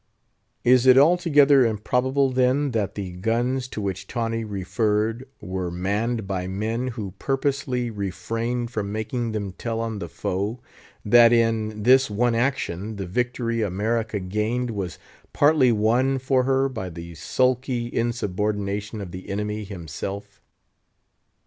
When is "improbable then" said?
1.63-2.71